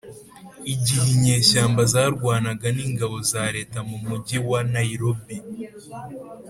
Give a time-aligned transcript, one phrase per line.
[0.73, 5.35] igihe inyeshyamba zarwanaga n ingabo za leta mu mugi wa Nairobi